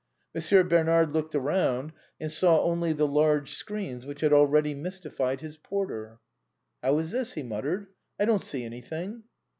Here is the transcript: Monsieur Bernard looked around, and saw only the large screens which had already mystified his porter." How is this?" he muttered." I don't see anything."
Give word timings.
Monsieur 0.33 0.63
Bernard 0.63 1.13
looked 1.13 1.35
around, 1.35 1.91
and 2.19 2.31
saw 2.31 2.63
only 2.63 2.91
the 2.91 3.05
large 3.05 3.53
screens 3.53 4.03
which 4.03 4.21
had 4.21 4.33
already 4.33 4.73
mystified 4.73 5.41
his 5.41 5.57
porter." 5.57 6.17
How 6.83 6.97
is 6.97 7.11
this?" 7.11 7.33
he 7.33 7.43
muttered." 7.43 7.85
I 8.19 8.25
don't 8.25 8.43
see 8.43 8.63
anything." 8.63 9.25